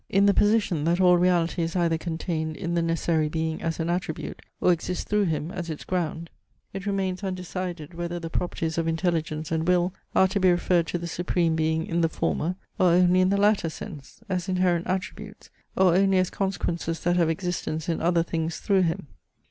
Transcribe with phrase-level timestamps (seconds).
[0.09, 3.87] "In the position, that all reality is either contained in the necessary being as an
[3.87, 6.31] attribute, or exists through him, as its ground,
[6.73, 10.97] it remains undecided whether the properties of intelligence and will are to be referred to
[10.97, 15.51] the Supreme Being in the former or only in the latter sense; as inherent attributes,
[15.75, 19.05] or only as consequences that have existence in other things through him.